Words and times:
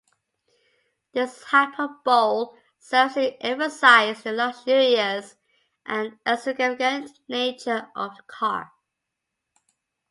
This 1.13 1.43
hyperbole 1.43 2.47
serves 2.79 3.13
to 3.13 3.37
emphasize 3.39 4.23
the 4.23 4.31
luxurious 4.31 5.35
and 5.85 6.17
extravagant 6.25 7.11
nature 7.29 7.87
of 7.95 8.17
the 8.17 8.23
car. 8.23 8.71